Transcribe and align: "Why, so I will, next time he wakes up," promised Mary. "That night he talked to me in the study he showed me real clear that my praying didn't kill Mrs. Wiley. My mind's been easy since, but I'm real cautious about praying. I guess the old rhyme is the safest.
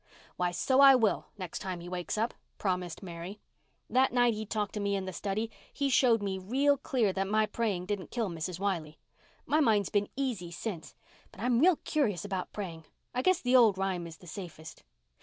"Why, 0.35 0.49
so 0.49 0.79
I 0.79 0.95
will, 0.95 1.27
next 1.37 1.59
time 1.59 1.79
he 1.79 1.87
wakes 1.87 2.17
up," 2.17 2.33
promised 2.57 3.03
Mary. 3.03 3.39
"That 3.87 4.11
night 4.11 4.33
he 4.33 4.47
talked 4.47 4.73
to 4.73 4.79
me 4.79 4.95
in 4.95 5.05
the 5.05 5.13
study 5.13 5.51
he 5.71 5.89
showed 5.91 6.23
me 6.23 6.39
real 6.39 6.75
clear 6.75 7.13
that 7.13 7.27
my 7.27 7.45
praying 7.45 7.85
didn't 7.85 8.09
kill 8.09 8.27
Mrs. 8.31 8.59
Wiley. 8.59 8.97
My 9.45 9.59
mind's 9.59 9.89
been 9.89 10.09
easy 10.15 10.49
since, 10.49 10.95
but 11.31 11.39
I'm 11.39 11.59
real 11.59 11.75
cautious 11.75 12.25
about 12.25 12.51
praying. 12.51 12.85
I 13.13 13.21
guess 13.21 13.41
the 13.41 13.55
old 13.55 13.77
rhyme 13.77 14.07
is 14.07 14.17
the 14.17 14.25
safest. 14.25 14.81